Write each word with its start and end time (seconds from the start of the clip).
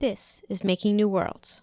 This 0.00 0.42
is 0.48 0.62
Making 0.62 0.94
New 0.94 1.08
Worlds. 1.08 1.60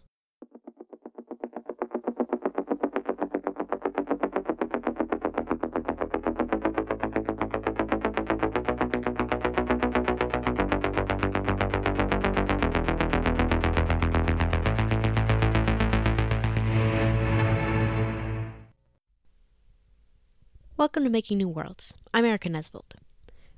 Welcome 20.76 21.06
to 21.06 21.10
Making 21.10 21.38
New 21.38 21.48
Worlds. 21.48 21.94
I'm 22.14 22.26
Erika 22.26 22.50
Nesvold. 22.50 23.05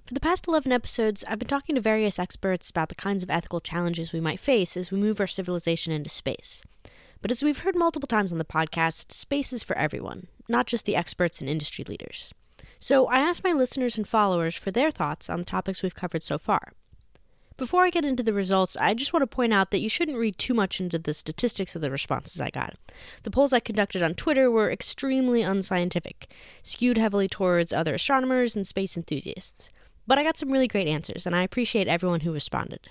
For 0.07 0.13
the 0.13 0.21
past 0.21 0.47
11 0.47 0.71
episodes, 0.71 1.25
I've 1.27 1.39
been 1.39 1.49
talking 1.49 1.75
to 1.75 1.81
various 1.81 2.17
experts 2.17 2.69
about 2.69 2.87
the 2.87 2.95
kinds 2.95 3.23
of 3.23 3.29
ethical 3.29 3.59
challenges 3.59 4.13
we 4.13 4.21
might 4.21 4.39
face 4.39 4.77
as 4.77 4.89
we 4.89 4.97
move 4.97 5.19
our 5.19 5.27
civilization 5.27 5.91
into 5.91 6.09
space. 6.09 6.63
But 7.21 7.29
as 7.29 7.43
we've 7.43 7.59
heard 7.59 7.75
multiple 7.75 8.07
times 8.07 8.31
on 8.31 8.37
the 8.37 8.45
podcast, 8.45 9.11
space 9.11 9.51
is 9.51 9.65
for 9.65 9.77
everyone, 9.77 10.27
not 10.47 10.65
just 10.65 10.85
the 10.85 10.95
experts 10.95 11.41
and 11.41 11.49
industry 11.49 11.83
leaders. 11.83 12.33
So 12.79 13.07
I 13.07 13.19
asked 13.19 13.43
my 13.43 13.51
listeners 13.51 13.97
and 13.97 14.07
followers 14.07 14.55
for 14.55 14.71
their 14.71 14.91
thoughts 14.91 15.29
on 15.29 15.39
the 15.39 15.45
topics 15.45 15.83
we've 15.83 15.93
covered 15.93 16.23
so 16.23 16.37
far. 16.37 16.71
Before 17.57 17.83
I 17.83 17.89
get 17.89 18.05
into 18.05 18.23
the 18.23 18.31
results, 18.31 18.77
I 18.77 18.93
just 18.93 19.11
want 19.11 19.23
to 19.23 19.35
point 19.35 19.53
out 19.53 19.71
that 19.71 19.81
you 19.81 19.89
shouldn't 19.89 20.17
read 20.17 20.37
too 20.37 20.53
much 20.53 20.79
into 20.79 20.99
the 20.99 21.13
statistics 21.13 21.75
of 21.75 21.81
the 21.81 21.91
responses 21.91 22.39
I 22.39 22.49
got. 22.49 22.75
The 23.23 23.31
polls 23.31 23.51
I 23.51 23.59
conducted 23.59 24.01
on 24.01 24.13
Twitter 24.13 24.49
were 24.49 24.71
extremely 24.71 25.41
unscientific, 25.41 26.31
skewed 26.63 26.97
heavily 26.97 27.27
towards 27.27 27.73
other 27.73 27.95
astronomers 27.95 28.55
and 28.55 28.65
space 28.65 28.95
enthusiasts. 28.95 29.69
But 30.07 30.17
I 30.17 30.23
got 30.23 30.37
some 30.37 30.51
really 30.51 30.69
great 30.69 30.87
answers, 30.87 31.25
and 31.25 31.35
I 31.35 31.43
appreciate 31.43 31.89
everyone 31.89 32.21
who 32.21 32.31
responded. 32.31 32.89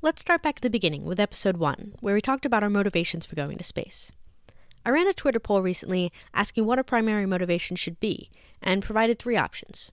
Let's 0.00 0.22
start 0.22 0.42
back 0.42 0.56
at 0.58 0.62
the 0.62 0.70
beginning 0.70 1.04
with 1.04 1.18
episode 1.18 1.56
1, 1.56 1.96
where 2.00 2.14
we 2.14 2.20
talked 2.20 2.46
about 2.46 2.62
our 2.62 2.70
motivations 2.70 3.26
for 3.26 3.34
going 3.34 3.58
to 3.58 3.64
space. 3.64 4.12
I 4.86 4.90
ran 4.90 5.08
a 5.08 5.12
Twitter 5.12 5.40
poll 5.40 5.60
recently 5.60 6.12
asking 6.32 6.64
what 6.64 6.78
our 6.78 6.84
primary 6.84 7.26
motivation 7.26 7.76
should 7.76 7.98
be, 7.98 8.30
and 8.62 8.84
provided 8.84 9.18
three 9.18 9.36
options. 9.36 9.90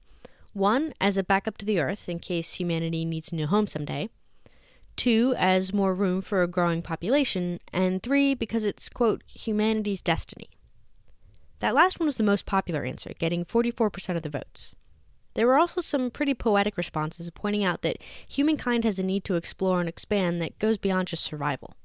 One, 0.53 0.93
as 1.01 1.17
a 1.17 1.23
backup 1.23 1.57
to 1.57 1.65
the 1.65 1.79
Earth 1.79 2.07
in 2.07 2.19
case 2.19 2.53
humanity 2.53 3.03
needs 3.03 3.31
a 3.31 3.35
new 3.35 3.47
home 3.47 3.67
someday. 3.67 4.09
Two, 4.95 5.35
as 5.37 5.73
more 5.73 5.93
room 5.93 6.21
for 6.21 6.41
a 6.41 6.47
growing 6.47 6.81
population. 6.81 7.59
And 7.73 8.01
three, 8.01 8.33
because 8.33 8.63
it's, 8.63 8.89
quote, 8.89 9.23
humanity's 9.27 10.01
destiny. 10.01 10.49
That 11.59 11.75
last 11.75 11.99
one 11.99 12.07
was 12.07 12.17
the 12.17 12.23
most 12.23 12.45
popular 12.45 12.83
answer, 12.83 13.13
getting 13.19 13.45
44% 13.45 14.15
of 14.15 14.23
the 14.23 14.29
votes. 14.29 14.75
There 15.37 15.45
were 15.45 15.59
also 15.59 15.81
some 15.81 16.09
pretty 16.09 16.33
poetic 16.33 16.77
responses 16.77 17.29
pointing 17.29 17.63
out 17.63 17.83
that 17.83 18.01
humankind 18.27 18.83
has 18.83 18.97
a 18.97 19.03
need 19.03 19.23
to 19.25 19.35
explore 19.35 19.79
and 19.79 19.87
expand 19.87 20.41
that 20.41 20.57
goes 20.57 20.79
beyond 20.79 21.09
just 21.09 21.23
survival. 21.23 21.75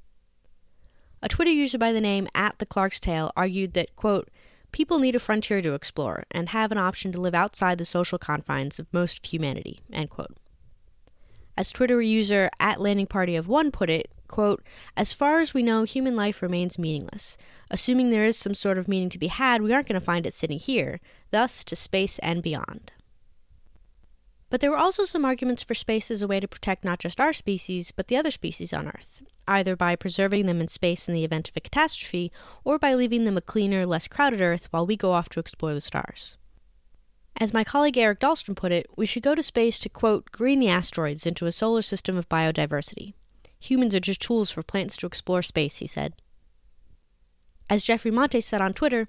A 1.20 1.28
Twitter 1.28 1.50
user 1.50 1.76
by 1.76 1.92
the 1.92 2.00
name 2.00 2.28
at 2.34 2.58
the 2.58 2.64
Clark's 2.64 2.98
Tale 2.98 3.30
argued 3.36 3.74
that, 3.74 3.94
quote, 3.94 4.30
people 4.72 4.98
need 4.98 5.14
a 5.14 5.20
frontier 5.20 5.60
to 5.60 5.74
explore 5.74 6.24
and 6.30 6.48
have 6.48 6.72
an 6.72 6.78
option 6.78 7.12
to 7.12 7.20
live 7.20 7.34
outside 7.34 7.76
the 7.76 7.84
social 7.84 8.16
confines 8.16 8.78
of 8.78 8.90
most 8.90 9.18
of 9.18 9.30
humanity, 9.30 9.80
end 9.92 10.08
quote. 10.08 10.34
As 11.54 11.70
Twitter 11.70 12.00
user 12.00 12.48
at 12.58 12.80
Landing 12.80 13.06
Party 13.06 13.36
of 13.36 13.48
One 13.48 13.70
put 13.70 13.90
it, 13.90 14.10
quote, 14.28 14.62
as 14.96 15.12
far 15.12 15.40
as 15.40 15.52
we 15.52 15.62
know, 15.62 15.82
human 15.82 16.16
life 16.16 16.40
remains 16.40 16.78
meaningless. 16.78 17.36
Assuming 17.70 18.08
there 18.08 18.24
is 18.24 18.38
some 18.38 18.54
sort 18.54 18.78
of 18.78 18.88
meaning 18.88 19.10
to 19.10 19.18
be 19.18 19.26
had, 19.26 19.60
we 19.60 19.74
aren't 19.74 19.88
going 19.88 20.00
to 20.00 20.04
find 20.04 20.24
it 20.24 20.32
sitting 20.32 20.58
here, 20.58 21.00
thus 21.32 21.62
to 21.64 21.76
space 21.76 22.18
and 22.20 22.42
beyond. 22.42 22.92
But 24.52 24.60
there 24.60 24.70
were 24.70 24.76
also 24.76 25.06
some 25.06 25.24
arguments 25.24 25.62
for 25.62 25.72
space 25.72 26.10
as 26.10 26.20
a 26.20 26.26
way 26.26 26.38
to 26.38 26.46
protect 26.46 26.84
not 26.84 26.98
just 26.98 27.18
our 27.18 27.32
species, 27.32 27.90
but 27.90 28.08
the 28.08 28.18
other 28.18 28.30
species 28.30 28.70
on 28.74 28.86
Earth, 28.86 29.22
either 29.48 29.76
by 29.76 29.96
preserving 29.96 30.44
them 30.44 30.60
in 30.60 30.68
space 30.68 31.08
in 31.08 31.14
the 31.14 31.24
event 31.24 31.48
of 31.48 31.56
a 31.56 31.60
catastrophe, 31.60 32.30
or 32.62 32.78
by 32.78 32.94
leaving 32.94 33.24
them 33.24 33.38
a 33.38 33.40
cleaner, 33.40 33.86
less 33.86 34.08
crowded 34.08 34.42
Earth 34.42 34.68
while 34.70 34.86
we 34.86 34.94
go 34.94 35.12
off 35.12 35.30
to 35.30 35.40
explore 35.40 35.72
the 35.72 35.80
stars. 35.80 36.36
As 37.38 37.54
my 37.54 37.64
colleague 37.64 37.96
Eric 37.96 38.20
Dahlstrom 38.20 38.54
put 38.54 38.72
it, 38.72 38.86
we 38.94 39.06
should 39.06 39.22
go 39.22 39.34
to 39.34 39.42
space 39.42 39.78
to, 39.78 39.88
quote, 39.88 40.30
green 40.32 40.60
the 40.60 40.68
asteroids 40.68 41.24
into 41.24 41.46
a 41.46 41.50
solar 41.50 41.80
system 41.80 42.18
of 42.18 42.28
biodiversity. 42.28 43.14
Humans 43.58 43.94
are 43.94 44.00
just 44.00 44.20
tools 44.20 44.50
for 44.50 44.62
plants 44.62 44.98
to 44.98 45.06
explore 45.06 45.40
space, 45.40 45.78
he 45.78 45.86
said. 45.86 46.12
As 47.70 47.84
Jeffrey 47.84 48.10
Monte 48.10 48.42
said 48.42 48.60
on 48.60 48.74
Twitter, 48.74 49.08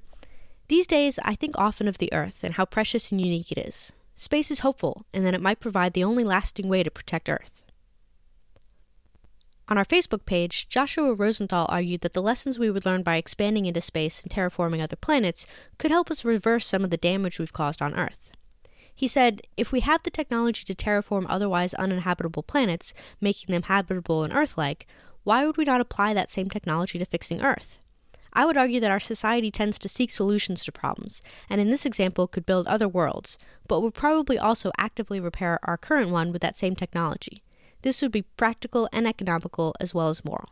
these 0.69 0.87
days 0.87 1.19
I 1.21 1.35
think 1.35 1.57
often 1.57 1.89
of 1.89 1.97
the 1.97 2.13
Earth 2.13 2.45
and 2.45 2.53
how 2.53 2.63
precious 2.63 3.11
and 3.11 3.19
unique 3.19 3.51
it 3.51 3.57
is. 3.57 3.91
Space 4.15 4.51
is 4.51 4.59
hopeful, 4.59 5.05
and 5.13 5.25
that 5.25 5.33
it 5.33 5.41
might 5.41 5.59
provide 5.59 5.93
the 5.93 6.03
only 6.03 6.23
lasting 6.23 6.67
way 6.67 6.83
to 6.83 6.91
protect 6.91 7.29
Earth. 7.29 7.63
On 9.69 9.77
our 9.77 9.85
Facebook 9.85 10.25
page, 10.25 10.67
Joshua 10.67 11.13
Rosenthal 11.13 11.65
argued 11.69 12.01
that 12.01 12.13
the 12.13 12.21
lessons 12.21 12.59
we 12.59 12.69
would 12.69 12.85
learn 12.85 13.01
by 13.01 13.15
expanding 13.15 13.65
into 13.65 13.81
space 13.81 14.21
and 14.21 14.31
terraforming 14.31 14.83
other 14.83 14.97
planets 14.97 15.47
could 15.77 15.89
help 15.89 16.11
us 16.11 16.25
reverse 16.25 16.65
some 16.65 16.83
of 16.83 16.89
the 16.89 16.97
damage 16.97 17.39
we've 17.39 17.53
caused 17.53 17.81
on 17.81 17.95
Earth. 17.95 18.31
He 18.93 19.07
said, 19.07 19.41
if 19.57 19.71
we 19.71 19.79
have 19.79 20.03
the 20.03 20.11
technology 20.11 20.63
to 20.65 20.75
terraform 20.75 21.25
otherwise 21.27 21.73
uninhabitable 21.73 22.43
planets, 22.43 22.93
making 23.19 23.53
them 23.53 23.63
habitable 23.63 24.23
and 24.23 24.33
Earth 24.33 24.57
like, 24.57 24.85
why 25.23 25.45
would 25.45 25.57
we 25.57 25.63
not 25.63 25.81
apply 25.81 26.13
that 26.13 26.29
same 26.29 26.49
technology 26.49 26.99
to 26.99 27.05
fixing 27.05 27.41
Earth? 27.41 27.79
I 28.33 28.45
would 28.45 28.57
argue 28.57 28.79
that 28.79 28.91
our 28.91 28.99
society 28.99 29.51
tends 29.51 29.77
to 29.79 29.89
seek 29.89 30.09
solutions 30.09 30.65
to 30.65 30.71
problems, 30.71 31.21
and 31.49 31.61
in 31.61 31.69
this 31.69 31.85
example 31.85 32.27
could 32.27 32.45
build 32.45 32.67
other 32.67 32.87
worlds, 32.87 33.37
but 33.67 33.81
would 33.81 33.93
probably 33.93 34.39
also 34.39 34.71
actively 34.77 35.19
repair 35.19 35.59
our 35.63 35.77
current 35.77 36.09
one 36.09 36.31
with 36.31 36.41
that 36.41 36.57
same 36.57 36.75
technology. 36.75 37.43
This 37.83 38.01
would 38.01 38.11
be 38.11 38.23
practical 38.23 38.89
and 38.91 39.07
economical 39.07 39.75
as 39.79 39.93
well 39.93 40.09
as 40.09 40.25
moral. 40.25 40.49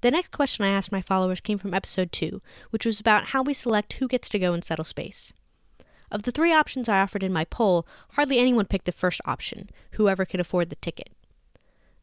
The 0.00 0.10
next 0.10 0.30
question 0.30 0.64
I 0.64 0.70
asked 0.70 0.92
my 0.92 1.02
followers 1.02 1.40
came 1.40 1.58
from 1.58 1.74
episode 1.74 2.12
2, 2.12 2.40
which 2.70 2.86
was 2.86 3.00
about 3.00 3.26
how 3.26 3.42
we 3.42 3.52
select 3.52 3.94
who 3.94 4.08
gets 4.08 4.28
to 4.30 4.38
go 4.38 4.52
and 4.52 4.62
settle 4.62 4.84
space. 4.84 5.32
Of 6.10 6.22
the 6.22 6.30
three 6.30 6.52
options 6.52 6.88
I 6.88 7.00
offered 7.00 7.22
in 7.22 7.32
my 7.32 7.44
poll, 7.44 7.86
hardly 8.12 8.38
anyone 8.38 8.66
picked 8.66 8.86
the 8.86 8.92
first 8.92 9.20
option 9.24 9.68
whoever 9.92 10.24
can 10.24 10.40
afford 10.40 10.70
the 10.70 10.76
ticket. 10.76 11.10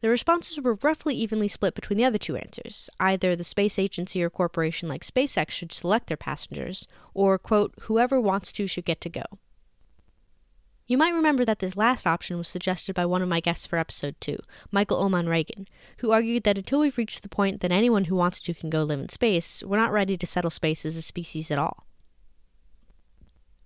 The 0.02 0.10
responses 0.10 0.60
were 0.60 0.78
roughly 0.82 1.14
evenly 1.14 1.48
split 1.48 1.74
between 1.74 1.96
the 1.96 2.04
other 2.04 2.18
two 2.18 2.36
answers. 2.36 2.90
Either 3.00 3.34
the 3.34 3.44
space 3.44 3.78
agency 3.78 4.22
or 4.22 4.30
corporation 4.30 4.88
like 4.88 5.04
SpaceX 5.04 5.50
should 5.50 5.72
select 5.72 6.06
their 6.08 6.16
passengers, 6.16 6.86
or, 7.14 7.38
quote, 7.38 7.74
whoever 7.82 8.20
wants 8.20 8.52
to 8.52 8.66
should 8.66 8.84
get 8.84 9.00
to 9.00 9.08
go. 9.08 9.24
You 10.86 10.96
might 10.96 11.14
remember 11.14 11.44
that 11.44 11.58
this 11.58 11.76
last 11.76 12.06
option 12.06 12.38
was 12.38 12.46
suggested 12.46 12.94
by 12.94 13.06
one 13.06 13.20
of 13.20 13.28
my 13.28 13.40
guests 13.40 13.66
for 13.66 13.76
episode 13.76 14.14
2, 14.20 14.38
Michael 14.70 15.02
Oman 15.02 15.28
Reagan, 15.28 15.66
who 15.98 16.12
argued 16.12 16.44
that 16.44 16.58
until 16.58 16.78
we've 16.78 16.96
reached 16.96 17.22
the 17.22 17.28
point 17.28 17.60
that 17.60 17.72
anyone 17.72 18.04
who 18.04 18.14
wants 18.14 18.38
to 18.40 18.54
can 18.54 18.70
go 18.70 18.84
live 18.84 19.00
in 19.00 19.08
space, 19.08 19.64
we're 19.64 19.78
not 19.78 19.90
ready 19.90 20.16
to 20.16 20.26
settle 20.26 20.50
space 20.50 20.86
as 20.86 20.96
a 20.96 21.02
species 21.02 21.50
at 21.50 21.58
all. 21.58 21.85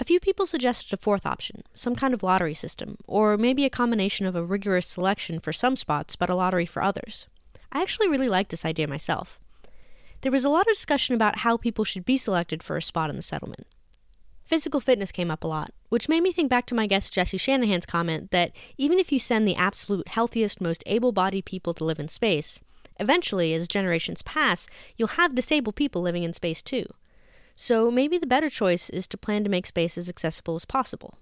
A 0.00 0.04
few 0.04 0.18
people 0.18 0.46
suggested 0.46 0.94
a 0.94 0.96
fourth 0.96 1.26
option, 1.26 1.62
some 1.74 1.94
kind 1.94 2.14
of 2.14 2.22
lottery 2.22 2.54
system, 2.54 2.96
or 3.06 3.36
maybe 3.36 3.66
a 3.66 3.70
combination 3.70 4.24
of 4.24 4.34
a 4.34 4.42
rigorous 4.42 4.86
selection 4.86 5.38
for 5.38 5.52
some 5.52 5.76
spots 5.76 6.16
but 6.16 6.30
a 6.30 6.34
lottery 6.34 6.64
for 6.64 6.82
others. 6.82 7.26
I 7.70 7.82
actually 7.82 8.08
really 8.08 8.30
like 8.30 8.48
this 8.48 8.64
idea 8.64 8.88
myself. 8.88 9.38
There 10.22 10.32
was 10.32 10.46
a 10.46 10.48
lot 10.48 10.62
of 10.62 10.72
discussion 10.72 11.14
about 11.14 11.40
how 11.40 11.58
people 11.58 11.84
should 11.84 12.06
be 12.06 12.16
selected 12.16 12.62
for 12.62 12.78
a 12.78 12.82
spot 12.82 13.10
in 13.10 13.16
the 13.16 13.22
settlement. 13.22 13.66
Physical 14.42 14.80
fitness 14.80 15.12
came 15.12 15.30
up 15.30 15.44
a 15.44 15.48
lot, 15.48 15.74
which 15.90 16.08
made 16.08 16.22
me 16.22 16.32
think 16.32 16.48
back 16.48 16.64
to 16.66 16.74
my 16.74 16.86
guest 16.86 17.12
Jesse 17.12 17.36
Shanahan's 17.36 17.84
comment 17.84 18.30
that 18.30 18.52
even 18.78 18.98
if 18.98 19.12
you 19.12 19.18
send 19.18 19.46
the 19.46 19.54
absolute 19.54 20.08
healthiest, 20.08 20.62
most 20.62 20.82
able 20.86 21.12
bodied 21.12 21.44
people 21.44 21.74
to 21.74 21.84
live 21.84 22.00
in 22.00 22.08
space, 22.08 22.58
eventually, 22.98 23.52
as 23.52 23.68
generations 23.68 24.22
pass, 24.22 24.66
you'll 24.96 25.08
have 25.08 25.34
disabled 25.34 25.76
people 25.76 26.00
living 26.00 26.22
in 26.22 26.32
space 26.32 26.62
too. 26.62 26.86
So 27.62 27.90
maybe 27.90 28.16
the 28.16 28.26
better 28.26 28.48
choice 28.48 28.88
is 28.88 29.06
to 29.08 29.18
plan 29.18 29.44
to 29.44 29.50
make 29.50 29.66
space 29.66 29.98
as 29.98 30.08
accessible 30.08 30.56
as 30.56 30.64
possible. 30.64 31.18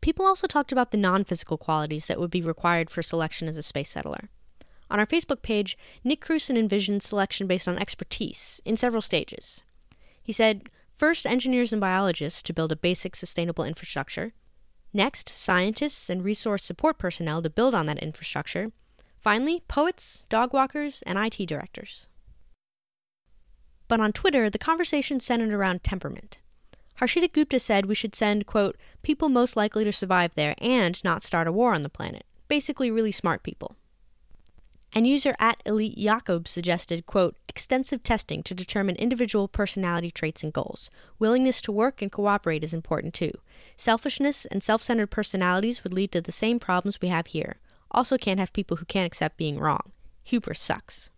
People 0.00 0.24
also 0.24 0.46
talked 0.46 0.72
about 0.72 0.90
the 0.90 0.96
non 0.96 1.22
physical 1.22 1.58
qualities 1.58 2.06
that 2.06 2.18
would 2.18 2.30
be 2.30 2.40
required 2.40 2.88
for 2.88 3.02
selection 3.02 3.46
as 3.46 3.58
a 3.58 3.62
space 3.62 3.90
settler. 3.90 4.30
On 4.90 4.98
our 4.98 5.06
Facebook 5.06 5.42
page, 5.42 5.76
Nick 6.02 6.22
Krusen 6.22 6.56
envisioned 6.56 7.02
selection 7.02 7.46
based 7.46 7.68
on 7.68 7.76
expertise 7.76 8.58
in 8.64 8.78
several 8.78 9.02
stages. 9.02 9.64
He 10.22 10.32
said, 10.32 10.70
first, 10.94 11.26
engineers 11.26 11.70
and 11.70 11.78
biologists 11.78 12.42
to 12.44 12.54
build 12.54 12.72
a 12.72 12.76
basic 12.76 13.14
sustainable 13.14 13.64
infrastructure. 13.64 14.32
Next, 14.94 15.28
scientists 15.28 16.08
and 16.08 16.24
resource 16.24 16.64
support 16.64 16.96
personnel 16.96 17.42
to 17.42 17.50
build 17.50 17.74
on 17.74 17.84
that 17.84 18.02
infrastructure. 18.02 18.72
Finally, 19.20 19.62
poets, 19.68 20.24
dog 20.30 20.54
walkers, 20.54 21.02
and 21.02 21.18
IT 21.18 21.46
directors. 21.46 22.06
But 23.94 24.00
on 24.00 24.12
Twitter, 24.12 24.50
the 24.50 24.58
conversation 24.58 25.20
centered 25.20 25.52
around 25.52 25.84
temperament. 25.84 26.38
Harshita 27.00 27.32
Gupta 27.32 27.60
said 27.60 27.86
we 27.86 27.94
should 27.94 28.16
send, 28.16 28.44
quote, 28.44 28.76
people 29.04 29.28
most 29.28 29.54
likely 29.54 29.84
to 29.84 29.92
survive 29.92 30.34
there 30.34 30.56
and 30.58 31.00
not 31.04 31.22
start 31.22 31.46
a 31.46 31.52
war 31.52 31.72
on 31.72 31.82
the 31.82 31.88
planet. 31.88 32.24
Basically, 32.48 32.90
really 32.90 33.12
smart 33.12 33.44
people. 33.44 33.76
And 34.92 35.06
user 35.06 35.36
at 35.38 35.62
Elite 35.64 35.96
Jakob 35.96 36.48
suggested, 36.48 37.06
quote, 37.06 37.36
extensive 37.48 38.02
testing 38.02 38.42
to 38.42 38.52
determine 38.52 38.96
individual 38.96 39.46
personality 39.46 40.10
traits 40.10 40.42
and 40.42 40.52
goals. 40.52 40.90
Willingness 41.20 41.60
to 41.60 41.70
work 41.70 42.02
and 42.02 42.10
cooperate 42.10 42.64
is 42.64 42.74
important 42.74 43.14
too. 43.14 43.30
selfishness 43.76 44.44
and 44.44 44.60
self 44.60 44.82
centered 44.82 45.12
personalities 45.12 45.84
would 45.84 45.94
lead 45.94 46.10
to 46.10 46.20
the 46.20 46.32
same 46.32 46.58
problems 46.58 47.00
we 47.00 47.06
have 47.06 47.28
here. 47.28 47.60
Also, 47.92 48.18
can't 48.18 48.40
have 48.40 48.52
people 48.52 48.78
who 48.78 48.86
can't 48.86 49.06
accept 49.06 49.36
being 49.36 49.60
wrong. 49.60 49.92
Hubris 50.24 50.58
sucks. 50.58 51.10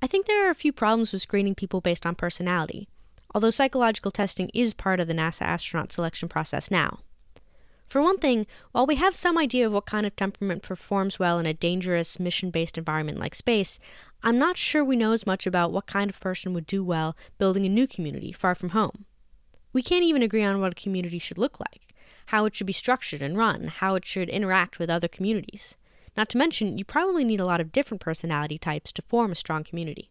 I 0.00 0.06
think 0.06 0.26
there 0.26 0.46
are 0.46 0.50
a 0.50 0.54
few 0.54 0.72
problems 0.72 1.12
with 1.12 1.22
screening 1.22 1.56
people 1.56 1.80
based 1.80 2.06
on 2.06 2.14
personality, 2.14 2.88
although 3.34 3.50
psychological 3.50 4.12
testing 4.12 4.48
is 4.54 4.72
part 4.72 5.00
of 5.00 5.08
the 5.08 5.14
NASA 5.14 5.42
astronaut 5.42 5.90
selection 5.90 6.28
process 6.28 6.70
now. 6.70 7.00
For 7.88 8.02
one 8.02 8.18
thing, 8.18 8.46
while 8.72 8.86
we 8.86 8.96
have 8.96 9.14
some 9.14 9.38
idea 9.38 9.66
of 9.66 9.72
what 9.72 9.86
kind 9.86 10.06
of 10.06 10.14
temperament 10.14 10.62
performs 10.62 11.18
well 11.18 11.38
in 11.38 11.46
a 11.46 11.54
dangerous, 11.54 12.20
mission 12.20 12.50
based 12.50 12.76
environment 12.76 13.18
like 13.18 13.34
space, 13.34 13.80
I'm 14.22 14.38
not 14.38 14.58
sure 14.58 14.84
we 14.84 14.94
know 14.94 15.12
as 15.12 15.26
much 15.26 15.46
about 15.46 15.72
what 15.72 15.86
kind 15.86 16.10
of 16.10 16.20
person 16.20 16.52
would 16.52 16.66
do 16.66 16.84
well 16.84 17.16
building 17.38 17.64
a 17.64 17.70
new 17.70 17.86
community 17.86 18.30
far 18.30 18.54
from 18.54 18.70
home. 18.70 19.06
We 19.72 19.82
can't 19.82 20.04
even 20.04 20.22
agree 20.22 20.44
on 20.44 20.60
what 20.60 20.72
a 20.72 20.82
community 20.82 21.18
should 21.18 21.38
look 21.38 21.58
like, 21.58 21.94
how 22.26 22.44
it 22.44 22.54
should 22.54 22.66
be 22.66 22.74
structured 22.74 23.22
and 23.22 23.38
run, 23.38 23.68
how 23.68 23.94
it 23.94 24.04
should 24.04 24.28
interact 24.28 24.78
with 24.78 24.90
other 24.90 25.08
communities. 25.08 25.77
Not 26.18 26.28
to 26.30 26.36
mention, 26.36 26.78
you 26.78 26.84
probably 26.84 27.22
need 27.22 27.38
a 27.38 27.46
lot 27.46 27.60
of 27.60 27.70
different 27.70 28.00
personality 28.00 28.58
types 28.58 28.90
to 28.90 29.02
form 29.02 29.30
a 29.30 29.36
strong 29.36 29.62
community. 29.62 30.10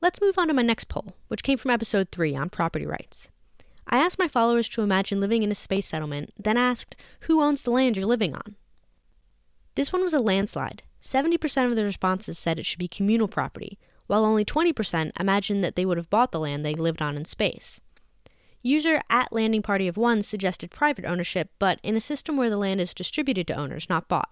Let's 0.00 0.20
move 0.20 0.38
on 0.38 0.46
to 0.46 0.54
my 0.54 0.62
next 0.62 0.84
poll, 0.84 1.16
which 1.26 1.42
came 1.42 1.58
from 1.58 1.72
episode 1.72 2.12
3 2.12 2.36
on 2.36 2.48
property 2.48 2.86
rights. 2.86 3.30
I 3.88 3.98
asked 3.98 4.20
my 4.20 4.28
followers 4.28 4.68
to 4.68 4.82
imagine 4.82 5.20
living 5.20 5.42
in 5.42 5.50
a 5.50 5.56
space 5.56 5.88
settlement, 5.88 6.32
then 6.38 6.56
asked, 6.56 6.94
Who 7.22 7.42
owns 7.42 7.64
the 7.64 7.72
land 7.72 7.96
you're 7.96 8.06
living 8.06 8.32
on? 8.32 8.54
This 9.74 9.92
one 9.92 10.02
was 10.02 10.14
a 10.14 10.20
landslide. 10.20 10.84
70% 11.02 11.68
of 11.68 11.74
the 11.74 11.82
responses 11.82 12.38
said 12.38 12.60
it 12.60 12.66
should 12.66 12.78
be 12.78 12.86
communal 12.86 13.26
property, 13.26 13.76
while 14.06 14.24
only 14.24 14.44
20% 14.44 15.10
imagined 15.18 15.64
that 15.64 15.74
they 15.74 15.84
would 15.84 15.96
have 15.96 16.10
bought 16.10 16.30
the 16.30 16.38
land 16.38 16.64
they 16.64 16.74
lived 16.74 17.02
on 17.02 17.16
in 17.16 17.24
space. 17.24 17.80
User 18.66 19.00
at 19.08 19.32
Landing 19.32 19.62
Party 19.62 19.86
of 19.86 19.96
One 19.96 20.22
suggested 20.22 20.72
private 20.72 21.04
ownership, 21.04 21.50
but 21.60 21.78
in 21.84 21.94
a 21.94 22.00
system 22.00 22.36
where 22.36 22.50
the 22.50 22.56
land 22.56 22.80
is 22.80 22.94
distributed 22.94 23.46
to 23.46 23.54
owners, 23.54 23.88
not 23.88 24.08
bought. 24.08 24.30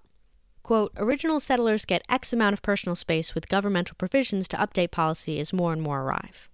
Quote, 0.65 0.91
original 0.97 1.39
settlers 1.39 1.85
get 1.85 2.05
X 2.09 2.33
amount 2.33 2.53
of 2.53 2.61
personal 2.61 2.97
space 2.97 3.37
with 3.37 3.49
governmental 3.49 3.95
provisions 3.97 4.49
to 4.49 4.57
update 4.57 4.91
policy 4.91 5.39
as 5.39 5.53
more 5.53 5.73
and 5.73 5.81
more 5.81 6.01
arrive. 6.01 6.49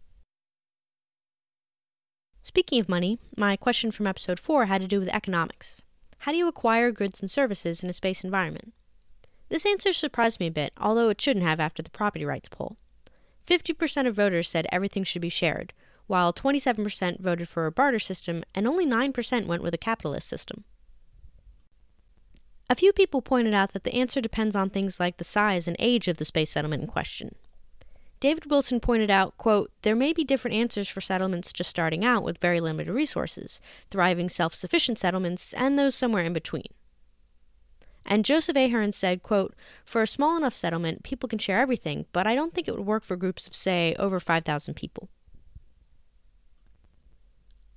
Speaking 2.43 2.81
of 2.81 2.88
money, 2.91 3.19
my 3.35 3.56
question 3.56 3.91
from 3.91 4.06
episode 4.06 4.38
4 4.38 4.67
had 4.67 4.82
to 4.82 4.87
do 4.87 5.00
with 5.00 5.09
economics. 5.09 5.82
How 6.19 6.32
do 6.32 6.37
you 6.37 6.49
acquire 6.49 6.93
goods 6.93 7.23
and 7.23 7.31
services 7.31 7.82
in 7.82 7.88
a 7.88 7.94
space 7.94 8.23
environment? 8.23 8.75
This 9.49 9.65
answer 9.65 9.94
surprised 9.94 10.38
me 10.38 10.49
a 10.49 10.50
bit, 10.50 10.75
although 10.77 11.09
it 11.09 11.19
shouldn't 11.19 11.47
have 11.47 11.61
after 11.61 11.82
the 11.82 11.88
property 11.88 12.27
rights 12.27 12.50
poll. 12.50 12.77
50% 13.47 14.06
of 14.06 14.15
voters 14.15 14.50
said 14.50 14.67
everything 14.71 15.03
should 15.03 15.23
be 15.23 15.31
shared, 15.31 15.73
while 16.10 16.32
27% 16.32 17.20
voted 17.20 17.48
for 17.48 17.66
a 17.66 17.70
barter 17.70 18.00
system 18.00 18.42
and 18.52 18.66
only 18.66 18.84
9% 18.84 19.46
went 19.46 19.62
with 19.62 19.72
a 19.72 19.78
capitalist 19.78 20.26
system. 20.26 20.64
A 22.68 22.74
few 22.74 22.92
people 22.92 23.22
pointed 23.22 23.54
out 23.54 23.72
that 23.74 23.84
the 23.84 23.94
answer 23.94 24.20
depends 24.20 24.56
on 24.56 24.70
things 24.70 24.98
like 24.98 25.18
the 25.18 25.24
size 25.24 25.68
and 25.68 25.76
age 25.78 26.08
of 26.08 26.16
the 26.16 26.24
space 26.24 26.50
settlement 26.50 26.82
in 26.82 26.88
question. 26.88 27.36
David 28.18 28.50
Wilson 28.50 28.80
pointed 28.80 29.08
out, 29.08 29.38
quote, 29.38 29.70
there 29.82 29.94
may 29.94 30.12
be 30.12 30.24
different 30.24 30.56
answers 30.56 30.88
for 30.88 31.00
settlements 31.00 31.52
just 31.52 31.70
starting 31.70 32.04
out 32.04 32.24
with 32.24 32.38
very 32.38 32.58
limited 32.58 32.92
resources, 32.92 33.60
thriving 33.88 34.28
self-sufficient 34.28 34.98
settlements, 34.98 35.52
and 35.52 35.78
those 35.78 35.94
somewhere 35.94 36.24
in 36.24 36.32
between. 36.32 36.66
And 38.04 38.24
Joseph 38.24 38.56
Ahern 38.56 38.90
said, 38.90 39.22
quote, 39.22 39.54
For 39.84 40.02
a 40.02 40.08
small 40.08 40.36
enough 40.36 40.54
settlement, 40.54 41.04
people 41.04 41.28
can 41.28 41.38
share 41.38 41.60
everything, 41.60 42.06
but 42.12 42.26
I 42.26 42.34
don't 42.34 42.52
think 42.52 42.66
it 42.66 42.76
would 42.76 42.84
work 42.84 43.04
for 43.04 43.14
groups 43.14 43.46
of, 43.46 43.54
say, 43.54 43.94
over 43.96 44.18
5,000 44.18 44.74
people. 44.74 45.08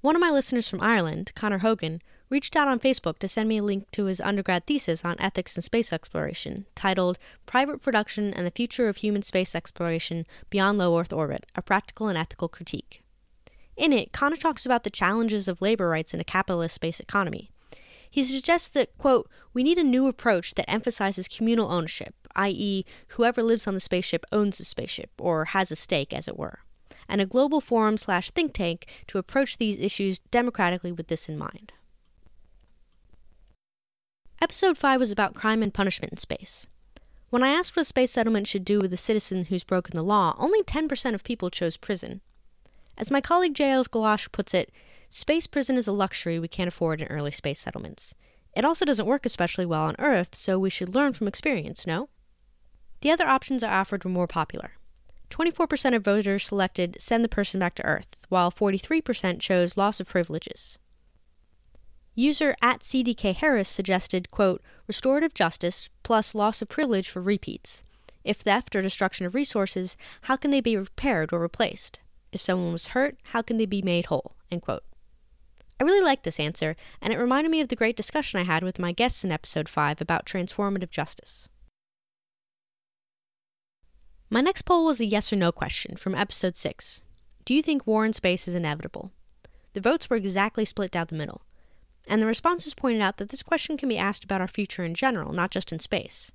One 0.04 0.18
of 0.18 0.20
my 0.20 0.32
listeners 0.32 0.68
from 0.68 0.82
Ireland, 0.82 1.32
Connor 1.34 1.60
Hogan, 1.60 2.02
reached 2.30 2.58
out 2.58 2.68
on 2.68 2.82
Facebook 2.82 3.20
to 3.20 3.28
send 3.30 3.48
me 3.48 3.60
a 3.60 3.64
link 3.64 3.90
to 3.92 4.04
his 4.04 4.20
undergrad 4.20 4.68
thesis 4.68 5.06
on 5.06 5.16
ethics 5.18 5.56
in 5.56 5.62
space 5.62 5.94
exploration, 5.94 6.66
titled 6.76 7.18
Private 7.46 7.82
Production 7.82 8.34
and 8.34 8.46
the 8.46 8.52
Future 8.52 8.90
of 8.90 8.98
Human 8.98 9.22
Space 9.22 9.56
Exploration 9.56 10.26
Beyond 10.50 10.78
Low 10.78 11.00
Earth 11.00 11.14
Orbit 11.14 11.46
A 11.56 11.62
Practical 11.62 12.10
and 12.10 12.18
Ethical 12.18 12.50
Critique. 12.50 13.02
In 13.78 13.94
it, 13.94 14.12
Connor 14.12 14.36
talks 14.36 14.66
about 14.66 14.84
the 14.84 14.90
challenges 14.90 15.48
of 15.48 15.62
labor 15.62 15.88
rights 15.88 16.14
in 16.14 16.20
a 16.20 16.26
capitalist 16.26 16.76
space 16.76 17.00
economy. 17.00 17.50
He 18.12 18.26
suggests 18.26 18.68
that, 18.68 18.98
quote, 18.98 19.30
we 19.54 19.64
need 19.64 19.78
a 19.78 19.86
new 19.86 20.08
approach 20.10 20.56
that 20.56 20.70
emphasizes 20.70 21.30
communal 21.30 21.72
ownership, 21.72 22.14
i.e., 22.36 22.84
whoever 23.08 23.42
lives 23.42 23.68
on 23.68 23.74
the 23.74 23.80
spaceship 23.80 24.26
owns 24.34 24.58
the 24.58 24.66
spaceship, 24.66 25.12
or 25.18 25.46
has 25.46 25.72
a 25.72 25.78
stake, 25.78 26.12
as 26.12 26.28
it 26.28 26.38
were, 26.38 26.60
and 27.08 27.22
a 27.22 27.26
global 27.26 27.62
forum 27.62 27.98
slash 27.98 28.32
think 28.32 28.54
tank 28.54 28.88
to 29.08 29.18
approach 29.18 29.58
these 29.58 29.80
issues 29.80 30.20
democratically 30.32 30.92
with 30.92 31.08
this 31.08 31.30
in 31.30 31.38
mind. 31.38 31.74
Episode 34.42 34.78
5 34.78 35.00
was 35.00 35.12
about 35.12 35.36
crime 35.36 35.64
and 35.64 35.74
punishment 35.74 36.12
in 36.12 36.18
space. 36.18 36.68
When 37.30 37.44
I 37.44 37.50
asked 37.50 37.76
what 37.76 37.82
a 37.82 37.86
space 37.86 38.12
settlement 38.12 38.46
should 38.46 38.66
do 38.66 38.80
with 38.80 38.94
a 38.94 38.98
citizen 38.98 39.46
who's 39.46 39.64
broken 39.64 39.96
the 39.96 40.04
law, 40.04 40.36
only 40.38 40.62
10% 40.64 41.16
of 41.16 41.24
people 41.24 41.50
chose 41.50 41.78
prison. 41.78 42.22
As 42.98 43.10
my 43.10 43.22
colleague 43.22 43.56
J.L. 43.56 43.86
Galache 43.86 44.32
puts 44.32 44.54
it, 44.54 44.72
space 45.10 45.48
prison 45.48 45.78
is 45.78 45.88
a 45.88 45.92
luxury 45.92 46.40
we 46.40 46.48
can't 46.48 46.68
afford 46.68 47.02
in 47.02 47.08
early 47.08 47.32
space 47.32 47.60
settlements. 47.60 48.14
It 48.56 48.66
also 48.66 48.86
doesn't 48.86 49.08
work 49.08 49.26
especially 49.26 49.66
well 49.66 49.84
on 49.84 49.96
Earth, 49.98 50.36
so 50.36 50.60
we 50.60 50.70
should 50.70 50.94
learn 50.94 51.14
from 51.14 51.28
experience, 51.28 51.88
no? 51.88 52.10
The 53.02 53.12
other 53.12 53.26
options 53.26 53.64
I 53.64 53.74
offered 53.74 54.04
were 54.04 54.12
more 54.12 54.28
popular. 54.28 54.74
24% 55.34 55.96
of 55.96 56.04
voters 56.04 56.46
selected 56.46 56.96
send 57.00 57.24
the 57.24 57.30
person 57.30 57.60
back 57.60 57.74
to 57.74 57.86
Earth, 57.86 58.16
while 58.30 58.52
43% 58.52 59.40
chose 59.40 59.76
loss 59.76 60.00
of 60.00 60.08
privileges. 60.08 60.78
User 62.14 62.56
at 62.62 62.82
CDK 62.82 63.34
Harris 63.36 63.68
suggested, 63.68 64.30
quote, 64.30 64.62
restorative 64.86 65.34
justice 65.34 65.90
plus 66.04 66.36
loss 66.36 66.62
of 66.62 66.70
privilege 66.70 67.10
for 67.10 67.20
repeats. 67.20 67.84
If 68.24 68.42
theft 68.42 68.76
or 68.76 68.82
destruction 68.84 69.26
of 69.26 69.34
resources, 69.34 69.98
how 70.24 70.36
can 70.36 70.52
they 70.52 70.62
be 70.62 70.78
repaired 70.78 71.34
or 71.34 71.40
replaced? 71.40 72.00
If 72.32 72.40
someone 72.40 72.72
was 72.72 72.90
hurt, 72.90 73.18
how 73.32 73.42
can 73.42 73.58
they 73.58 73.66
be 73.66 73.82
made 73.82 74.06
whole? 74.06 74.36
End 74.52 74.62
quote. 74.62 74.84
I 75.80 75.84
really 75.84 76.06
liked 76.06 76.26
this 76.26 76.40
answer, 76.40 76.76
and 77.02 77.12
it 77.12 77.18
reminded 77.18 77.50
me 77.50 77.60
of 77.60 77.70
the 77.70 77.76
great 77.76 77.98
discussion 77.98 78.40
I 78.40 78.44
had 78.44 78.64
with 78.64 78.78
my 78.78 78.92
guests 78.92 79.24
in 79.24 79.32
episode 79.32 79.68
5 79.68 80.00
about 80.00 80.28
transformative 80.28 80.92
justice. 80.92 81.50
My 84.34 84.42
next 84.42 84.64
poll 84.64 84.86
was 84.86 85.00
a 85.00 85.06
yes 85.06 85.32
or 85.32 85.36
no 85.36 85.52
question 85.52 85.96
from 85.96 86.16
episode 86.16 86.56
6. 86.56 87.04
Do 87.46 87.54
you 87.54 87.62
think 87.62 87.86
war 87.86 88.04
in 88.04 88.14
space 88.14 88.48
is 88.48 88.56
inevitable? 88.56 89.12
The 89.74 89.80
votes 89.80 90.10
were 90.10 90.18
exactly 90.18 90.66
split 90.66 90.90
down 90.90 91.06
the 91.08 91.16
middle 91.16 91.44
and 92.08 92.20
the 92.20 92.26
responses 92.26 92.74
pointed 92.74 93.00
out 93.00 93.18
that 93.18 93.30
this 93.30 93.44
question 93.44 93.78
can 93.78 93.88
be 93.88 93.98
asked 94.00 94.24
about 94.24 94.42
our 94.42 94.48
future 94.48 94.84
in 94.84 94.96
general, 94.96 95.34
not 95.34 95.52
just 95.52 95.72
in 95.72 95.78
space. 95.78 96.32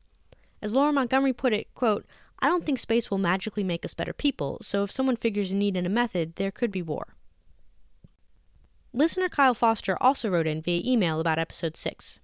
As 0.63 0.75
Laura 0.75 0.93
Montgomery 0.93 1.33
put 1.33 1.53
it, 1.53 1.75
quote, 1.75 2.07
I 2.39 2.49
don't 2.49 2.65
think 2.65 2.79
space 2.79 3.11
will 3.11 3.19
magically 3.19 3.65
make 3.65 3.85
us 3.85 3.95
better 3.95 4.13
people, 4.13 4.59
so 4.63 4.85
if 4.85 4.93
someone 4.93 5.17
figures 5.17 5.51
a 5.51 5.57
need 5.57 5.77
in 5.77 5.85
a 5.85 5.89
method, 5.91 6.37
there 6.37 6.53
could 6.53 6.71
be 6.71 6.83
war. 6.83 7.17
Listener 8.93 9.29
Kyle 9.29 9.55
Foster 9.55 10.01
also 10.01 10.31
wrote 10.31 10.47
in 10.47 10.63
via 10.63 10.83
email 10.85 11.19
about 11.19 11.41
episode 11.41 11.77
6. 11.77 12.21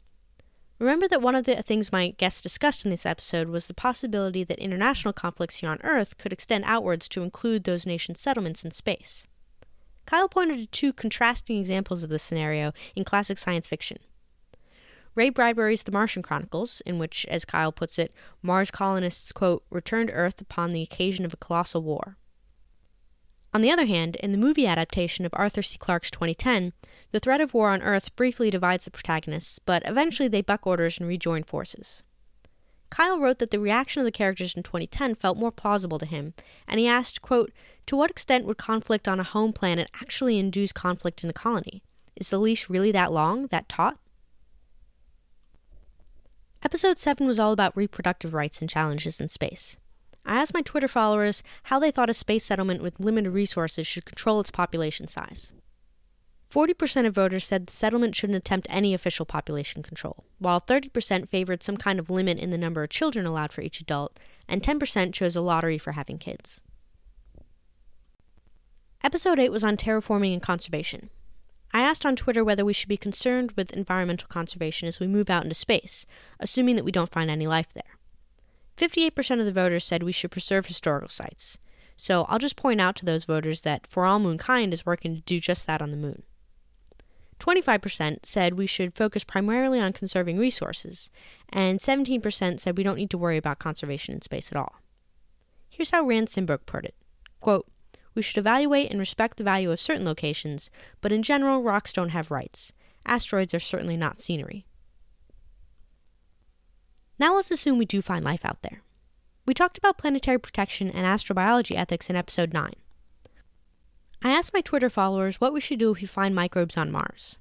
Remember 0.85 1.09
that 1.09 1.23
one 1.23 1.35
of 1.35 1.47
the 1.47 1.63
things 1.63 1.91
my 1.91 2.11
guests 2.11 2.43
discussed 2.43 2.85
in 2.85 2.91
this 2.91 3.07
episode 3.07 3.49
was 3.49 3.69
the 3.69 3.73
possibility 3.73 4.45
that 4.45 4.59
international 4.59 5.15
conflicts 5.15 5.57
here 5.57 5.71
on 5.71 5.81
Earth 5.83 6.19
could 6.19 6.31
extend 6.31 6.63
outwards 6.67 7.09
to 7.09 7.23
include 7.23 7.65
those 7.65 7.87
nations' 7.87 8.21
settlements 8.21 8.67
in 8.67 8.71
space. 8.71 9.27
Kyle 10.05 10.29
pointed 10.29 10.59
to 10.59 10.67
two 10.67 10.93
contrasting 10.93 11.59
examples 11.59 12.03
of 12.03 12.11
this 12.11 12.23
scenario 12.23 12.75
in 12.95 13.03
classic 13.03 13.39
science 13.39 13.67
fiction. 13.67 13.97
Ray 15.15 15.31
Bradbury's 15.31 15.85
The 15.85 15.91
Martian 15.91 16.23
Chronicles, 16.23 16.83
in 16.85 16.99
which, 16.99 17.25
as 17.31 17.47
Kyle 17.47 17.73
puts 17.73 17.99
it, 17.99 18.13
Mars 18.43 18.71
colonists, 18.71 19.33
quote, 19.33 19.65
return 19.71 20.09
to 20.09 20.13
Earth 20.13 20.39
upon 20.43 20.69
the 20.69 20.83
occasion 20.83 21.25
of 21.25 21.33
a 21.33 21.39
colossal 21.39 21.81
war. 21.81 22.19
On 23.55 23.61
the 23.61 23.71
other 23.71 23.87
hand, 23.87 24.17
in 24.17 24.33
the 24.33 24.39
movie 24.39 24.67
adaptation 24.67 25.25
of 25.25 25.33
Arthur 25.35 25.63
C. 25.63 25.79
Clarke's 25.79 26.11
2010, 26.11 26.73
the 27.13 27.21
threat 27.21 27.41
of 27.41 27.55
war 27.55 27.71
on 27.71 27.83
Earth 27.83 28.15
briefly 28.17 28.51
divides 28.51 28.85
the 28.85 28.91
protagonists, 28.91 29.61
but 29.61 29.85
eventually 29.87 30.29
they 30.29 30.43
buck 30.43 30.67
orders 30.67 30.99
and 30.99 31.07
rejoin 31.07 31.45
forces. 31.45 32.03
Kyle 32.91 33.21
wrote 33.21 33.39
that 33.39 33.53
the 33.53 33.61
reaction 33.61 34.01
of 34.01 34.07
the 34.07 34.13
characters 34.13 34.55
in 34.55 34.65
2010 34.65 35.15
felt 35.15 35.39
more 35.39 35.53
plausible 35.53 36.01
to 36.01 36.07
him, 36.07 36.35
and 36.67 36.81
he 36.81 36.89
asked, 36.89 37.23
quote, 37.23 37.53
To 37.87 37.97
what 37.97 38.11
extent 38.11 38.45
would 38.45 38.59
conflict 38.59 39.07
on 39.07 39.21
a 39.21 39.25
home 39.25 39.53
planet 39.53 39.89
actually 39.95 40.37
induce 40.37 40.73
conflict 40.73 41.23
in 41.23 41.31
a 41.31 41.33
colony? 41.33 41.85
Is 42.17 42.31
the 42.31 42.39
leash 42.39 42.69
really 42.69 42.91
that 42.91 43.13
long, 43.13 43.47
that 43.49 43.69
taut? 43.69 43.99
Episode 46.65 46.99
7 46.99 47.25
was 47.25 47.39
all 47.39 47.53
about 47.53 47.77
reproductive 47.77 48.35
rights 48.35 48.61
and 48.61 48.69
challenges 48.69 49.21
in 49.21 49.29
space. 49.29 49.77
I 50.27 50.37
asked 50.37 50.55
my 50.55 50.63
Twitter 50.63 50.89
followers 50.89 51.43
how 51.65 51.79
they 51.79 51.91
thought 51.91 52.11
a 52.11 52.15
space 52.15 52.45
settlement 52.45 52.83
with 52.83 53.01
limited 53.01 53.31
resources 53.31 53.87
should 53.87 54.07
control 54.07 54.41
its 54.41 54.51
population 54.51 55.07
size. 55.07 55.53
40% 56.51 57.07
of 57.07 57.15
voters 57.15 57.45
said 57.45 57.67
the 57.67 57.73
settlement 57.73 58.15
shouldn't 58.15 58.37
attempt 58.37 58.69
any 58.71 58.95
official 58.95 59.27
population 59.27 59.83
control, 59.83 60.25
while 60.39 60.61
30% 60.61 61.29
favored 61.29 61.63
some 61.63 61.77
kind 61.77 61.99
of 61.99 62.11
limit 62.11 62.39
in 62.39 62.51
the 62.51 62.59
number 62.59 62.85
of 62.85 62.91
children 62.91 63.27
allowed 63.27 63.53
for 63.53 63.61
each 63.61 63.81
adult, 63.81 64.19
and 64.49 64.63
10% 64.63 65.13
chose 65.13 65.35
a 65.35 65.41
lottery 65.41 65.79
for 65.79 65.93
having 65.93 66.17
kids. 66.17 66.63
Episode 69.03 69.39
8 69.39 69.51
was 69.51 69.65
on 69.65 69.77
terraforming 69.77 70.33
and 70.33 70.43
conservation. 70.43 71.11
I 71.73 71.81
asked 71.81 72.07
on 72.07 72.15
Twitter 72.15 72.45
whether 72.45 72.65
we 72.65 72.73
should 72.73 72.89
be 72.89 72.97
concerned 72.97 73.53
with 73.57 73.73
environmental 73.73 74.29
conservation 74.29 74.87
as 74.87 75.01
we 75.01 75.09
move 75.09 75.29
out 75.29 75.43
into 75.43 75.57
space, 75.57 76.07
assuming 76.39 76.77
that 76.77 76.85
we 76.85 76.93
don't 76.93 77.11
find 77.11 77.31
any 77.31 77.49
life 77.49 77.73
there. 77.75 77.94
58% 78.77 79.39
of 79.39 79.47
the 79.47 79.53
voters 79.53 79.85
said 79.85 80.03
we 80.03 80.13
should 80.13 80.31
preserve 80.31 80.67
historical 80.67 81.09
sites, 81.09 81.59
so 81.97 82.25
I'll 82.29 82.39
just 82.39 82.57
point 82.57 82.81
out 82.81 82.97
to 82.97 83.05
those 83.05 83.25
voters 83.25 83.63
that 83.63 83.87
For 83.87 84.05
All 84.05 84.19
Moonkind 84.19 84.73
is 84.73 84.87
working 84.87 85.15
to 85.15 85.21
do 85.23 85.39
just 85.39 85.67
that 85.67 85.81
on 85.81 85.91
the 85.91 85.97
moon. 85.97 86.23
25% 87.39 88.25
said 88.25 88.55
we 88.55 88.67
should 88.67 88.95
focus 88.95 89.25
primarily 89.25 89.81
on 89.81 89.93
conserving 89.93 90.39
resources, 90.39 91.11
and 91.49 91.79
17% 91.79 92.61
said 92.61 92.77
we 92.77 92.85
don't 92.85 92.97
need 92.97 93.11
to 93.11 93.19
worry 93.19 93.37
about 93.37 93.59
conservation 93.59 94.15
in 94.15 94.23
space 94.23 94.51
at 94.51 94.57
all. 94.57 94.77
Here's 95.69 95.91
how 95.91 96.05
Rand 96.05 96.29
Simberg 96.29 96.67
put 96.67 96.85
it 96.85 96.95
Quote, 97.41 97.67
We 98.15 98.23
should 98.23 98.39
evaluate 98.39 98.91
and 98.91 98.99
respect 98.99 99.37
the 99.37 99.45
value 99.45 99.71
of 99.71 99.81
certain 99.81 100.05
locations, 100.05 100.71
but 101.01 101.13
in 101.13 101.23
general, 101.23 101.63
rocks 101.63 101.93
don't 101.93 102.11
have 102.11 102.31
rights. 102.31 102.73
Asteroids 103.07 103.53
are 103.55 103.61
certainly 103.61 103.97
not 103.97 104.19
scenery. 104.19 104.65
Now 107.19 107.37
let's 107.37 107.51
assume 107.51 107.79
we 107.79 107.85
do 107.85 108.03
find 108.03 108.25
life 108.25 108.45
out 108.45 108.63
there. 108.63 108.83
We 109.47 109.55
talked 109.55 109.79
about 109.79 109.99
planetary 109.99 110.39
protection 110.39 110.91
and 110.91 111.07
astrobiology 111.07 111.77
ethics 111.77 112.11
in 112.11 112.17
episode 112.17 112.53
9. 112.53 112.73
I 114.23 114.31
asked 114.31 114.55
my 114.55 114.63
Twitter 114.63 114.89
followers 114.89 115.41
what 115.41 115.53
we 115.53 115.61
should 115.61 115.79
do 115.79 115.93
if 115.93 116.01
we 116.01 116.07
find 116.07 116.35
microbes 116.35 116.77
on 116.77 116.91
Mars. 116.91 117.37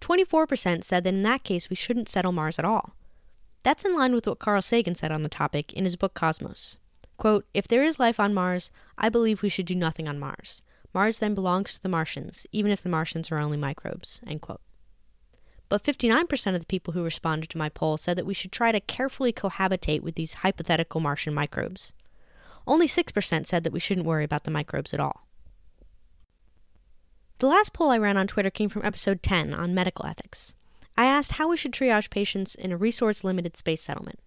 24% 0.00 0.84
said 0.84 1.04
that 1.04 1.14
in 1.14 1.22
that 1.22 1.44
case 1.44 1.70
we 1.70 1.76
shouldn't 1.76 2.08
settle 2.08 2.32
Mars 2.32 2.58
at 2.58 2.64
all. 2.64 2.94
That's 3.62 3.84
in 3.84 3.96
line 3.96 4.14
with 4.14 4.26
what 4.26 4.38
Carl 4.38 4.62
Sagan 4.62 4.94
said 4.94 5.12
on 5.12 5.22
the 5.22 5.28
topic 5.28 5.72
in 5.72 5.84
his 5.84 5.96
book 5.96 6.14
Cosmos. 6.14 6.78
Quote, 7.16 7.46
If 7.54 7.66
there 7.66 7.82
is 7.82 7.98
life 7.98 8.20
on 8.20 8.34
Mars, 8.34 8.70
I 8.96 9.08
believe 9.08 9.42
we 9.42 9.48
should 9.48 9.66
do 9.66 9.74
nothing 9.74 10.08
on 10.08 10.18
Mars. 10.18 10.62
Mars 10.94 11.18
then 11.18 11.34
belongs 11.34 11.74
to 11.74 11.82
the 11.82 11.88
Martians, 11.88 12.46
even 12.52 12.70
if 12.70 12.82
the 12.82 12.88
Martians 12.88 13.30
are 13.30 13.38
only 13.38 13.56
microbes. 13.56 14.20
End 14.26 14.40
quote. 14.40 14.60
But 15.68 15.84
59% 15.84 16.54
of 16.54 16.60
the 16.60 16.66
people 16.66 16.94
who 16.94 17.02
responded 17.02 17.50
to 17.50 17.58
my 17.58 17.68
poll 17.68 17.96
said 17.96 18.16
that 18.16 18.26
we 18.26 18.34
should 18.34 18.52
try 18.52 18.72
to 18.72 18.80
carefully 18.80 19.32
cohabitate 19.32 20.00
with 20.00 20.14
these 20.14 20.34
hypothetical 20.34 21.00
Martian 21.00 21.34
microbes. 21.34 21.92
Only 22.66 22.86
6% 22.86 23.46
said 23.46 23.64
that 23.64 23.72
we 23.72 23.80
shouldn't 23.80 24.06
worry 24.06 24.24
about 24.24 24.44
the 24.44 24.50
microbes 24.50 24.94
at 24.94 25.00
all. 25.00 25.26
The 27.38 27.46
last 27.46 27.72
poll 27.72 27.90
I 27.90 27.98
ran 27.98 28.16
on 28.16 28.26
Twitter 28.26 28.50
came 28.50 28.68
from 28.68 28.84
episode 28.84 29.22
10 29.22 29.54
on 29.54 29.74
medical 29.74 30.06
ethics. 30.06 30.54
I 30.96 31.06
asked 31.06 31.32
how 31.32 31.48
we 31.48 31.56
should 31.56 31.72
triage 31.72 32.10
patients 32.10 32.54
in 32.54 32.72
a 32.72 32.76
resource 32.76 33.22
limited 33.22 33.56
space 33.56 33.82
settlement. 33.82 34.18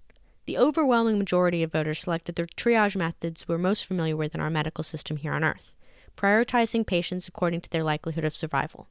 The 0.45 0.57
overwhelming 0.57 1.19
majority 1.19 1.61
of 1.61 1.73
voters 1.73 1.99
selected 1.99 2.35
the 2.35 2.43
triage 2.43 2.95
methods 2.95 3.47
we're 3.47 3.57
most 3.57 3.85
familiar 3.85 4.15
with 4.15 4.33
in 4.33 4.41
our 4.41 4.49
medical 4.49 4.83
system 4.83 5.17
here 5.17 5.33
on 5.33 5.43
Earth, 5.43 5.75
prioritizing 6.15 6.87
patients 6.87 7.27
according 7.27 7.61
to 7.61 7.69
their 7.69 7.83
likelihood 7.83 8.23
of 8.23 8.35
survival. 8.35 8.87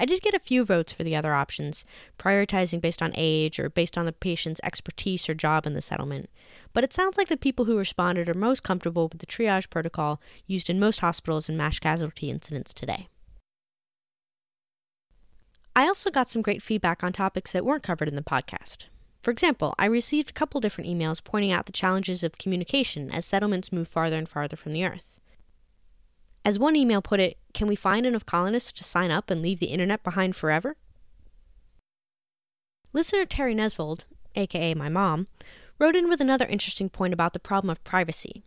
I 0.00 0.04
did 0.04 0.22
get 0.22 0.32
a 0.32 0.38
few 0.38 0.64
votes 0.64 0.92
for 0.92 1.02
the 1.02 1.16
other 1.16 1.34
options, 1.34 1.84
prioritizing 2.18 2.80
based 2.80 3.02
on 3.02 3.12
age 3.16 3.58
or 3.58 3.68
based 3.68 3.98
on 3.98 4.06
the 4.06 4.12
patient's 4.12 4.60
expertise 4.62 5.28
or 5.28 5.34
job 5.34 5.66
in 5.66 5.74
the 5.74 5.82
settlement, 5.82 6.30
but 6.72 6.84
it 6.84 6.92
sounds 6.92 7.18
like 7.18 7.26
the 7.26 7.36
people 7.36 7.64
who 7.64 7.76
responded 7.76 8.28
are 8.28 8.34
most 8.34 8.62
comfortable 8.62 9.08
with 9.08 9.18
the 9.18 9.26
triage 9.26 9.68
protocol 9.68 10.20
used 10.46 10.70
in 10.70 10.78
most 10.78 11.00
hospitals 11.00 11.48
in 11.48 11.56
mass 11.56 11.80
casualty 11.80 12.30
incidents 12.30 12.72
today. 12.72 13.08
I 15.74 15.82
also 15.88 16.10
got 16.10 16.28
some 16.28 16.42
great 16.42 16.62
feedback 16.62 17.02
on 17.02 17.12
topics 17.12 17.50
that 17.52 17.64
weren't 17.64 17.82
covered 17.82 18.08
in 18.08 18.16
the 18.16 18.22
podcast. 18.22 18.86
For 19.20 19.32
example, 19.32 19.74
I 19.80 19.86
received 19.86 20.30
a 20.30 20.32
couple 20.32 20.60
different 20.60 20.88
emails 20.88 21.22
pointing 21.22 21.50
out 21.50 21.66
the 21.66 21.72
challenges 21.72 22.22
of 22.22 22.38
communication 22.38 23.10
as 23.10 23.26
settlements 23.26 23.72
move 23.72 23.88
farther 23.88 24.16
and 24.16 24.28
farther 24.28 24.56
from 24.56 24.72
the 24.72 24.84
Earth. 24.84 25.17
As 26.48 26.58
one 26.58 26.76
email 26.76 27.02
put 27.02 27.20
it, 27.20 27.36
can 27.52 27.66
we 27.66 27.76
find 27.76 28.06
enough 28.06 28.24
colonists 28.24 28.72
to 28.72 28.82
sign 28.82 29.10
up 29.10 29.30
and 29.30 29.42
leave 29.42 29.60
the 29.60 29.66
internet 29.66 30.02
behind 30.02 30.34
forever? 30.34 30.78
Listener 32.94 33.26
Terry 33.26 33.54
Nesvold, 33.54 34.06
aka 34.34 34.72
my 34.72 34.88
mom, 34.88 35.26
wrote 35.78 35.94
in 35.94 36.08
with 36.08 36.22
another 36.22 36.46
interesting 36.46 36.88
point 36.88 37.12
about 37.12 37.34
the 37.34 37.38
problem 37.38 37.68
of 37.68 37.84
privacy. 37.84 38.42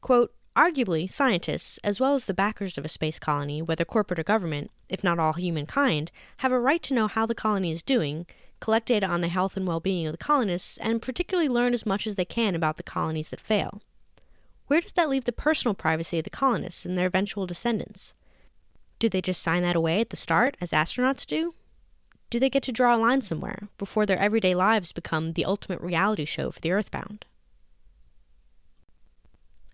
Quote, 0.00 0.34
Arguably, 0.56 1.08
scientists, 1.08 1.78
as 1.84 2.00
well 2.00 2.14
as 2.14 2.26
the 2.26 2.34
backers 2.34 2.76
of 2.78 2.84
a 2.84 2.88
space 2.88 3.20
colony, 3.20 3.62
whether 3.62 3.84
corporate 3.84 4.18
or 4.18 4.24
government, 4.24 4.72
if 4.88 5.04
not 5.04 5.20
all 5.20 5.34
humankind, 5.34 6.10
have 6.38 6.50
a 6.50 6.58
right 6.58 6.82
to 6.82 6.94
know 6.94 7.06
how 7.06 7.26
the 7.26 7.32
colony 7.32 7.70
is 7.70 7.80
doing, 7.80 8.26
collect 8.58 8.86
data 8.86 9.06
on 9.06 9.20
the 9.20 9.28
health 9.28 9.56
and 9.56 9.68
well 9.68 9.78
being 9.78 10.08
of 10.08 10.12
the 10.14 10.18
colonists, 10.18 10.78
and 10.78 11.00
particularly 11.00 11.48
learn 11.48 11.74
as 11.74 11.86
much 11.86 12.08
as 12.08 12.16
they 12.16 12.24
can 12.24 12.56
about 12.56 12.76
the 12.76 12.82
colonies 12.82 13.30
that 13.30 13.38
fail. 13.38 13.82
Where 14.66 14.80
does 14.80 14.92
that 14.92 15.08
leave 15.08 15.24
the 15.24 15.32
personal 15.32 15.74
privacy 15.74 16.18
of 16.18 16.24
the 16.24 16.30
colonists 16.30 16.84
and 16.84 16.98
their 16.98 17.06
eventual 17.06 17.46
descendants? 17.46 18.14
Do 18.98 19.08
they 19.08 19.20
just 19.20 19.42
sign 19.42 19.62
that 19.62 19.76
away 19.76 20.00
at 20.00 20.10
the 20.10 20.16
start, 20.16 20.56
as 20.60 20.72
astronauts 20.72 21.26
do? 21.26 21.54
Do 22.30 22.40
they 22.40 22.50
get 22.50 22.64
to 22.64 22.72
draw 22.72 22.96
a 22.96 22.98
line 22.98 23.20
somewhere 23.20 23.68
before 23.78 24.06
their 24.06 24.18
everyday 24.18 24.54
lives 24.54 24.92
become 24.92 25.32
the 25.32 25.44
ultimate 25.44 25.80
reality 25.80 26.24
show 26.24 26.50
for 26.50 26.60
the 26.60 26.72
earthbound? 26.72 27.24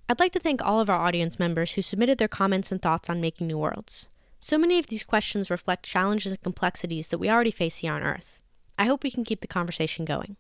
I'd 0.09 0.21
like 0.21 0.33
to 0.33 0.41
thank 0.41 0.61
all 0.61 0.81
of 0.81 0.91
our 0.91 0.99
audience 0.99 1.39
members 1.39 1.73
who 1.73 1.83
submitted 1.83 2.19
their 2.19 2.29
comments 2.29 2.71
and 2.71 2.83
thoughts 2.83 3.09
on 3.09 3.21
Making 3.21 3.47
New 3.47 3.57
Worlds. 3.57 4.09
So 4.41 4.59
many 4.59 4.79
of 4.79 4.89
these 4.89 5.05
questions 5.05 5.51
reflect 5.51 5.87
challenges 5.87 6.33
and 6.33 6.43
complexities 6.43 7.09
that 7.09 7.19
we 7.19 7.31
already 7.31 7.53
face 7.53 7.79
here 7.79 7.93
on 7.93 8.03
Earth. 8.03 8.41
I 8.79 8.85
hope 8.85 9.05
we 9.05 9.11
can 9.11 9.25
keep 9.25 9.41
the 9.41 9.47
conversation 9.47 10.05
going. 10.05 10.37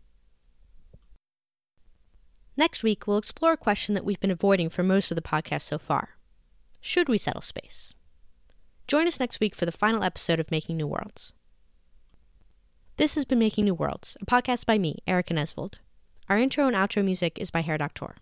Next 2.56 2.82
week, 2.82 3.06
we'll 3.06 3.16
explore 3.18 3.52
a 3.52 3.56
question 3.56 3.94
that 3.94 4.04
we've 4.04 4.21
been 4.21 4.30
avoiding 4.30 4.68
for 4.68 4.82
most 4.82 5.11
of 5.11 5.14
the 5.14 5.23
podcast 5.23 5.62
so 5.62 5.78
far 5.78 6.16
Should 6.80 7.09
we 7.09 7.18
settle 7.18 7.40
space? 7.40 7.94
Join 8.87 9.06
us 9.06 9.18
next 9.18 9.40
week 9.40 9.54
for 9.54 9.64
the 9.64 9.73
final 9.73 10.02
episode 10.02 10.38
of 10.38 10.50
Making 10.50 10.76
New 10.76 10.87
Worlds. 10.87 11.32
This 12.99 13.14
has 13.14 13.25
been 13.25 13.38
Making 13.38 13.64
New 13.64 13.75
Worlds, 13.75 14.16
a 14.21 14.26
podcast 14.26 14.66
by 14.66 14.76
me, 14.76 14.99
Erika 15.06 15.32
Nesvold. 15.32 15.75
Our 16.28 16.37
intro 16.37 16.66
and 16.66 16.76
outro 16.76 17.02
music 17.02 17.38
is 17.38 17.50
by 17.50 17.62
Hair 17.62 17.78
Doctor. 17.78 18.16